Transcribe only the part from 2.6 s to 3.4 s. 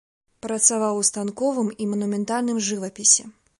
жывапісе.